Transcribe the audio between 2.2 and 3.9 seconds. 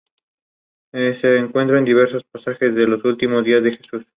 pasajes de los últimos días de